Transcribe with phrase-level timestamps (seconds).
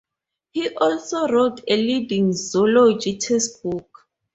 [0.49, 4.07] He also wrote a leading Zoology textbook.